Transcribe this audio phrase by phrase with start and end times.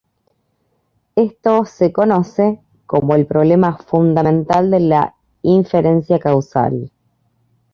[1.15, 6.89] Esto se conoce como "el problema fundamental de la inferencia causal".